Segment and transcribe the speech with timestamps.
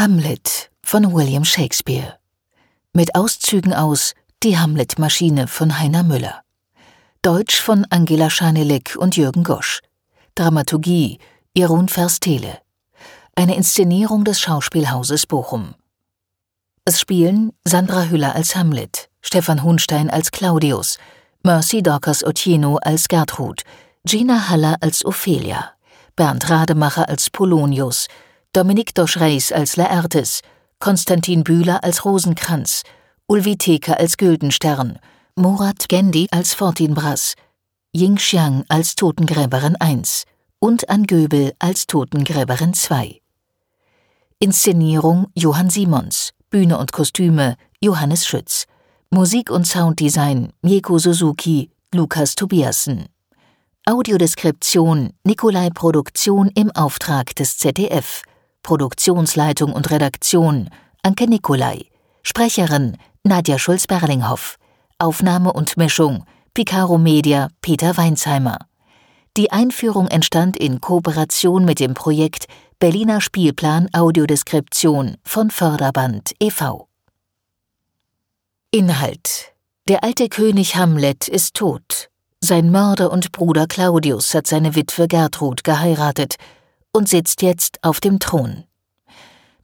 [0.00, 2.14] Hamlet von William Shakespeare.
[2.94, 6.40] Mit Auszügen aus Die Hamlet-Maschine von Heiner Müller.
[7.20, 9.82] Deutsch von Angela Schanelek und Jürgen Gosch.
[10.36, 11.18] Dramaturgie
[11.54, 12.60] Jeroen Verstele.
[13.34, 15.74] Eine Inszenierung des Schauspielhauses Bochum.
[16.86, 20.96] Es spielen Sandra Hüller als Hamlet, Stefan Hunstein als Claudius,
[21.42, 23.64] Mercy Dorcas Otieno als Gertrud,
[24.06, 25.72] Gina Haller als Ophelia,
[26.16, 28.08] Bernd Rademacher als Polonius,
[28.52, 30.40] Dominik Doschreis als Laertes,
[30.80, 32.82] Konstantin Bühler als Rosenkranz,
[33.28, 34.98] Ulvi Theke als Güldenstern,
[35.36, 37.34] Murat Gendi als Fortinbras,
[37.94, 40.24] Ying Xiang als Totengräberin 1
[40.58, 43.20] und An Göbel als Totengräberin 2.
[44.40, 48.66] Inszenierung Johann Simons, Bühne und Kostüme Johannes Schütz,
[49.10, 53.06] Musik und Sounddesign Mieko Suzuki, Lukas Tobiasen.
[53.86, 58.22] Audiodeskription Nikolai Produktion im Auftrag des ZDF.
[58.70, 60.70] Produktionsleitung und Redaktion
[61.02, 61.86] Anke Nikolai.
[62.22, 64.58] Sprecherin Nadja Schulz-Berlinghoff.
[64.96, 68.58] Aufnahme und Mischung Picaro Media Peter Weinsheimer.
[69.36, 72.46] Die Einführung entstand in Kooperation mit dem Projekt
[72.78, 76.86] Berliner Spielplan Audiodeskription von Förderband e.V.
[78.70, 79.52] Inhalt
[79.88, 82.08] Der alte König Hamlet ist tot.
[82.40, 86.36] Sein Mörder und Bruder Claudius hat seine Witwe Gertrud geheiratet
[86.92, 88.64] und sitzt jetzt auf dem Thron.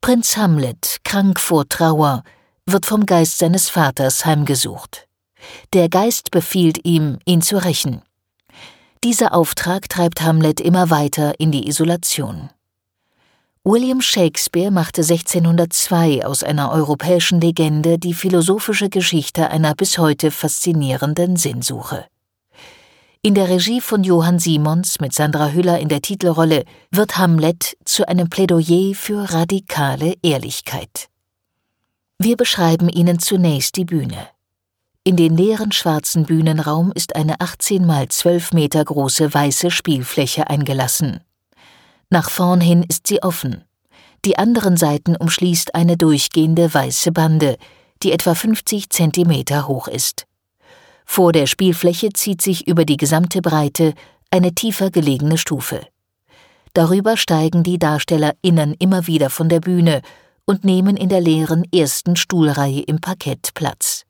[0.00, 2.22] Prinz Hamlet, krank vor Trauer,
[2.66, 5.08] wird vom Geist seines Vaters heimgesucht.
[5.72, 8.02] Der Geist befiehlt ihm, ihn zu rächen.
[9.02, 12.50] Dieser Auftrag treibt Hamlet immer weiter in die Isolation.
[13.62, 21.36] William Shakespeare machte 1602 aus einer europäischen Legende die philosophische Geschichte einer bis heute faszinierenden
[21.36, 22.04] Sinnsuche.
[23.26, 28.06] In der Regie von Johann Simons mit Sandra Hüller in der Titelrolle wird Hamlet zu
[28.06, 31.08] einem Plädoyer für radikale Ehrlichkeit.
[32.18, 34.28] Wir beschreiben Ihnen zunächst die Bühne.
[35.04, 41.20] In den leeren schwarzen Bühnenraum ist eine 18 mal 12 Meter große weiße Spielfläche eingelassen.
[42.10, 43.64] Nach vorn hin ist sie offen.
[44.26, 47.56] Die anderen Seiten umschließt eine durchgehende weiße Bande,
[48.02, 50.26] die etwa 50 Zentimeter hoch ist.
[51.04, 53.94] Vor der Spielfläche zieht sich über die gesamte Breite
[54.30, 55.86] eine tiefer gelegene Stufe.
[56.72, 60.02] Darüber steigen die DarstellerInnen immer wieder von der Bühne
[60.44, 64.04] und nehmen in der leeren ersten Stuhlreihe im Parkett Platz.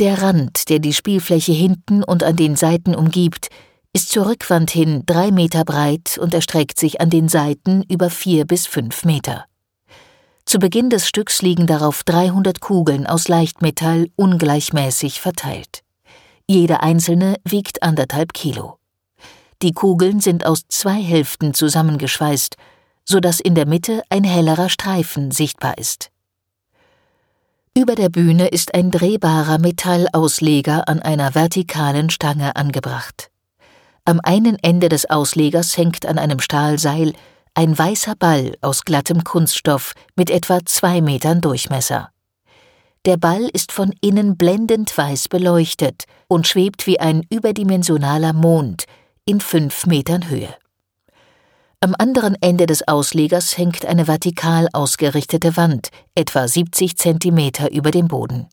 [0.00, 3.48] Der Rand, der die Spielfläche hinten und an den Seiten umgibt,
[3.92, 8.44] ist zur Rückwand hin drei Meter breit und erstreckt sich an den Seiten über vier
[8.44, 9.47] bis fünf Meter.
[10.48, 15.82] Zu Beginn des Stücks liegen darauf 300 Kugeln aus Leichtmetall ungleichmäßig verteilt.
[16.46, 18.78] Jede einzelne wiegt anderthalb Kilo.
[19.60, 22.56] Die Kugeln sind aus zwei Hälften zusammengeschweißt,
[23.04, 26.10] so dass in der Mitte ein hellerer Streifen sichtbar ist.
[27.76, 33.30] Über der Bühne ist ein drehbarer Metallausleger an einer vertikalen Stange angebracht.
[34.06, 37.12] Am einen Ende des Auslegers hängt an einem Stahlseil
[37.54, 42.10] ein weißer Ball aus glattem Kunststoff mit etwa zwei Metern Durchmesser.
[43.04, 48.84] Der Ball ist von innen blendend weiß beleuchtet und schwebt wie ein überdimensionaler Mond
[49.24, 50.54] in fünf Metern Höhe.
[51.80, 58.08] Am anderen Ende des Auslegers hängt eine vertikal ausgerichtete Wand, etwa 70 Zentimeter über dem
[58.08, 58.48] Boden.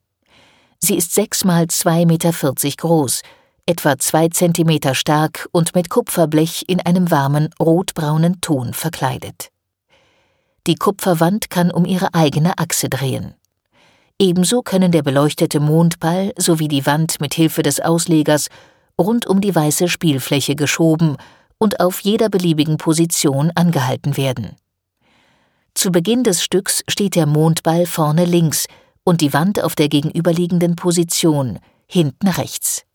[0.80, 3.24] Sie ist sechs mal zwei Meter vierzig groß
[3.66, 9.50] etwa zwei Zentimeter stark und mit Kupferblech in einem warmen rotbraunen Ton verkleidet.
[10.68, 13.34] Die Kupferwand kann um ihre eigene Achse drehen.
[14.20, 18.48] Ebenso können der beleuchtete Mondball sowie die Wand mit Hilfe des Auslegers
[19.00, 21.18] rund um die weiße Spielfläche geschoben
[21.58, 24.56] und auf jeder beliebigen Position angehalten werden.
[25.74, 28.68] Zu Beginn des Stücks steht der Mondball vorne links
[29.04, 32.86] und die Wand auf der gegenüberliegenden Position, hinten rechts.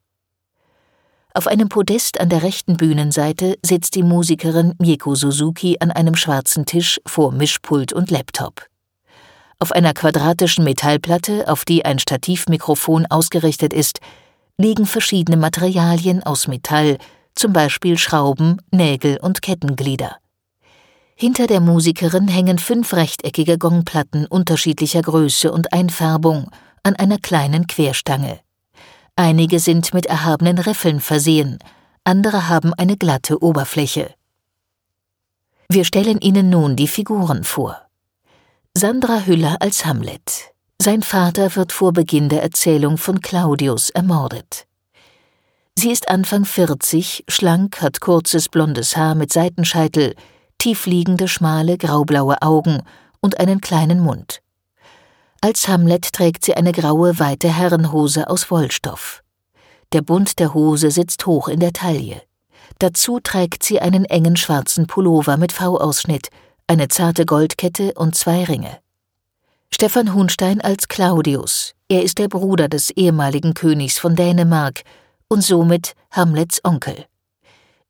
[1.32, 6.66] Auf einem Podest an der rechten Bühnenseite sitzt die Musikerin Mieko Suzuki an einem schwarzen
[6.66, 8.66] Tisch vor Mischpult und Laptop.
[9.60, 14.00] Auf einer quadratischen Metallplatte, auf die ein Stativmikrofon ausgerichtet ist,
[14.58, 16.98] liegen verschiedene Materialien aus Metall,
[17.36, 20.16] zum Beispiel Schrauben, Nägel und Kettenglieder.
[21.14, 26.50] Hinter der Musikerin hängen fünf rechteckige Gongplatten unterschiedlicher Größe und Einfärbung
[26.82, 28.40] an einer kleinen Querstange.
[29.16, 31.58] Einige sind mit erhabenen Riffeln versehen,
[32.04, 34.14] andere haben eine glatte Oberfläche.
[35.68, 37.80] Wir stellen Ihnen nun die Figuren vor.
[38.76, 40.52] Sandra Hüller als Hamlet.
[40.82, 44.66] Sein Vater wird vor Beginn der Erzählung von Claudius ermordet.
[45.78, 50.14] Sie ist Anfang 40, schlank, hat kurzes blondes Haar mit Seitenscheitel,
[50.58, 52.82] tiefliegende, schmale, graublaue Augen
[53.20, 54.42] und einen kleinen Mund.
[55.42, 59.22] Als Hamlet trägt sie eine graue, weite Herrenhose aus Wollstoff.
[59.92, 62.20] Der Bund der Hose sitzt hoch in der Taille.
[62.78, 66.28] Dazu trägt sie einen engen schwarzen Pullover mit V-Ausschnitt,
[66.66, 68.78] eine zarte Goldkette und zwei Ringe.
[69.72, 71.74] Stefan Hunstein als Claudius.
[71.88, 74.82] Er ist der Bruder des ehemaligen Königs von Dänemark
[75.28, 77.06] und somit Hamlets Onkel.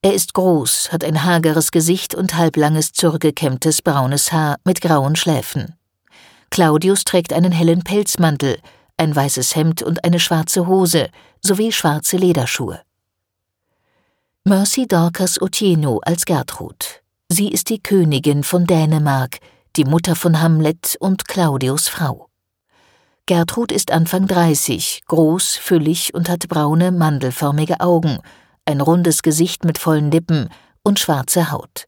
[0.03, 5.75] Er ist groß, hat ein hageres Gesicht und halblanges, zurückgekämmtes braunes Haar mit grauen Schläfen.
[6.51, 8.59] Claudius trägt einen hellen Pelzmantel,
[8.97, 11.09] ein weißes Hemd und eine schwarze Hose
[11.41, 12.81] sowie schwarze Lederschuhe.
[14.45, 17.03] Mercy Dorcas Otieno als Gertrud.
[17.29, 19.39] Sie ist die Königin von Dänemark,
[19.77, 22.29] die Mutter von Hamlet und Claudius Frau.
[23.27, 28.19] Gertrud ist Anfang 30, groß, füllig und hat braune, mandelförmige Augen,
[28.65, 30.49] ein rundes Gesicht mit vollen Lippen
[30.83, 31.87] und schwarze Haut.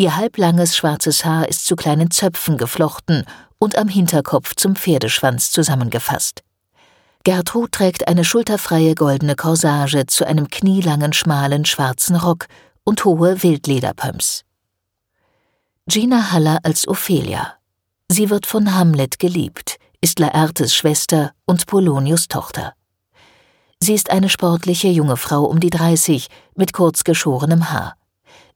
[0.00, 3.24] Ihr halblanges schwarzes Haar ist zu kleinen Zöpfen geflochten
[3.58, 6.44] und am Hinterkopf zum Pferdeschwanz zusammengefasst.
[7.24, 12.46] Gertrud trägt eine schulterfreie goldene Corsage zu einem knielangen schmalen schwarzen Rock
[12.84, 14.44] und hohe Wildlederpumps.
[15.88, 17.54] Gina Haller als Ophelia.
[18.08, 22.72] Sie wird von Hamlet geliebt, ist Laertes Schwester und Polonius Tochter.
[23.80, 27.97] Sie ist eine sportliche junge Frau um die 30 mit kurz geschorenem Haar.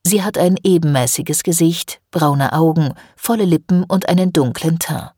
[0.04, 5.12] Sie hat ein ebenmäßiges Gesicht, braune Augen, volle Lippen und einen dunklen Teint.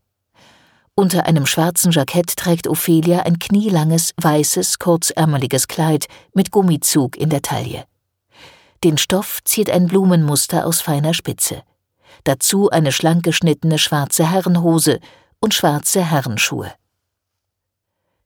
[0.96, 7.42] Unter einem schwarzen Jackett trägt Ophelia ein knielanges, weißes, kurzärmeliges Kleid mit Gummizug in der
[7.42, 7.84] Taille.
[8.84, 11.62] Den Stoff ziert ein Blumenmuster aus feiner Spitze.
[12.22, 15.00] Dazu eine schlank geschnittene schwarze Herrenhose
[15.40, 16.72] und schwarze Herrenschuhe.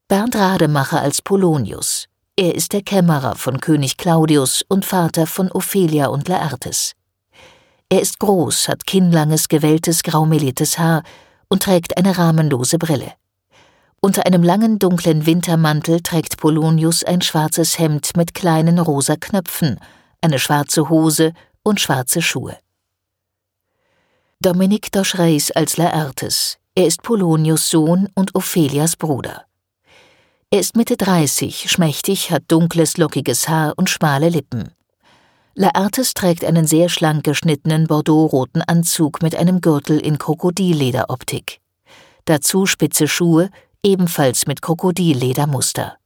[0.08, 2.06] Bernd Rademacher als Polonius.
[2.40, 6.92] Er ist der Kämmerer von König Claudius und Vater von Ophelia und Laertes.
[7.88, 11.02] Er ist groß, hat kinnlanges, gewelltes, graumeliertes Haar
[11.48, 13.12] und trägt eine rahmenlose Brille.
[14.00, 19.80] Unter einem langen, dunklen Wintermantel trägt Polonius ein schwarzes Hemd mit kleinen rosa Knöpfen,
[20.20, 21.32] eine schwarze Hose
[21.64, 22.56] und schwarze Schuhe.
[24.38, 26.58] Dominique Doschreis als Laertes.
[26.76, 29.48] Er ist Polonius Sohn und Ophelias Bruder.
[30.50, 34.70] Er ist Mitte 30, schmächtig, hat dunkles, lockiges Haar und schmale Lippen.
[35.54, 41.60] Laertes trägt einen sehr schlank geschnittenen bordeauxroten Anzug mit einem Gürtel in Krokodillederoptik.
[42.24, 43.50] Dazu spitze Schuhe,
[43.82, 45.98] ebenfalls mit Krokodilledermuster.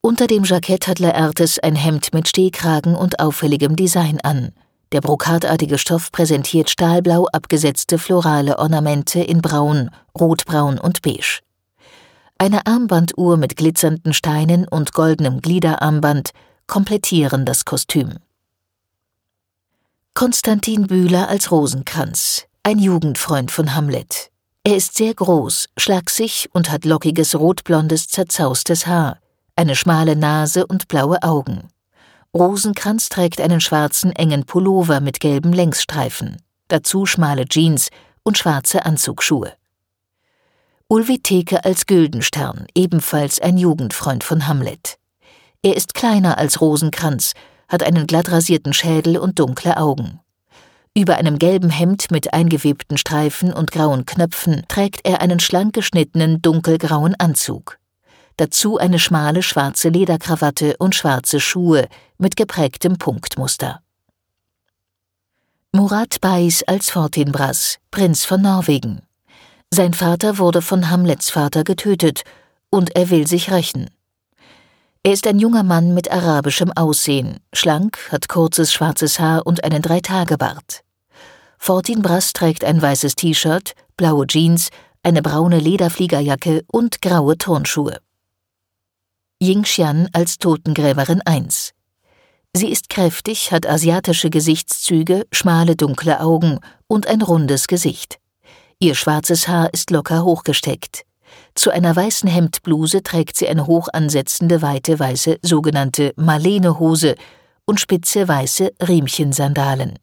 [0.00, 4.52] Unter dem Jackett hat Laertes ein Hemd mit Stehkragen und auffälligem Design an.
[4.92, 11.40] Der brokatartige Stoff präsentiert stahlblau abgesetzte florale Ornamente in Braun, Rotbraun und Beige.
[12.40, 16.30] Eine Armbanduhr mit glitzernden Steinen und goldenem Gliederarmband
[16.66, 18.14] komplettieren das Kostüm.
[20.14, 24.30] Konstantin Bühler als Rosenkranz, ein Jugendfreund von Hamlet.
[24.64, 29.18] Er ist sehr groß, schlaksig und hat lockiges rotblondes, zerzaustes Haar,
[29.54, 31.68] eine schmale Nase und blaue Augen.
[32.32, 37.90] Rosenkranz trägt einen schwarzen, engen Pullover mit gelben Längsstreifen, dazu schmale Jeans
[38.22, 39.59] und schwarze Anzugsschuhe.
[40.92, 44.98] Ulvi Theke als Güldenstern, ebenfalls ein Jugendfreund von Hamlet.
[45.62, 47.34] Er ist kleiner als Rosenkranz,
[47.68, 50.18] hat einen glatt rasierten Schädel und dunkle Augen.
[50.92, 56.42] Über einem gelben Hemd mit eingewebten Streifen und grauen Knöpfen trägt er einen schlank geschnittenen
[56.42, 57.78] dunkelgrauen Anzug.
[58.36, 61.86] Dazu eine schmale schwarze Lederkrawatte und schwarze Schuhe
[62.18, 63.80] mit geprägtem Punktmuster.
[65.70, 69.02] Murat Beis als Fortinbras, Prinz von Norwegen.
[69.72, 72.22] Sein Vater wurde von Hamlets Vater getötet,
[72.70, 73.88] und er will sich rächen.
[75.02, 79.80] Er ist ein junger Mann mit arabischem Aussehen, schlank, hat kurzes schwarzes Haar und einen
[79.80, 80.82] Dreitagebart.
[81.56, 84.68] Fortinbras trägt ein weißes T-Shirt, blaue Jeans,
[85.02, 87.98] eine braune Lederfliegerjacke und graue Turnschuhe.
[89.42, 91.72] Yingxian als Totengräberin 1.
[92.52, 96.58] Sie ist kräftig, hat asiatische Gesichtszüge, schmale dunkle Augen
[96.88, 98.19] und ein rundes Gesicht.
[98.82, 101.04] Ihr schwarzes Haar ist locker hochgesteckt.
[101.54, 107.14] Zu einer weißen Hemdbluse trägt sie eine hoch ansetzende weite weiße sogenannte Marlene-Hose
[107.66, 109.98] und spitze weiße Riemchensandalen.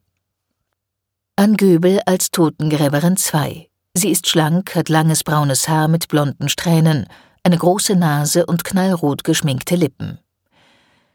[1.36, 3.68] An Göbel als Totengräberin 2.
[3.96, 7.08] Sie ist schlank, hat langes braunes Haar mit blonden Strähnen,
[7.42, 10.20] eine große Nase und knallrot geschminkte Lippen.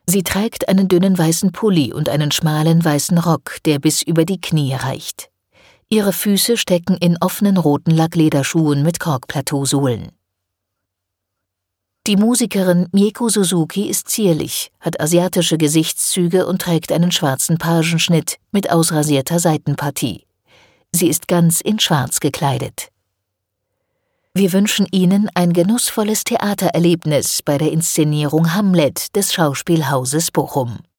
[0.06, 4.40] Sie trägt einen dünnen weißen Pulli und einen schmalen weißen Rock, der bis über die
[4.40, 5.31] Knie reicht.
[5.92, 10.12] Ihre Füße stecken in offenen roten Lacklederschuhen mit Korkplateausohlen.
[12.06, 18.70] Die Musikerin Mieko Suzuki ist zierlich, hat asiatische Gesichtszüge und trägt einen schwarzen Pagenschnitt mit
[18.70, 20.24] ausrasierter Seitenpartie.
[20.92, 22.88] Sie ist ganz in Schwarz gekleidet.
[24.32, 30.78] Wir wünschen Ihnen ein genussvolles Theatererlebnis bei der Inszenierung Hamlet des Schauspielhauses Bochum.